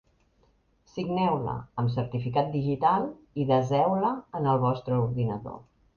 Signeu-la 0.93 1.53
amb 1.83 1.93
certificat 1.97 2.49
digital 2.55 3.07
i 3.43 3.47
deseu-la 3.53 4.11
en 4.41 4.53
el 4.55 4.63
vostre 4.65 4.99
ordinador. 5.07 5.67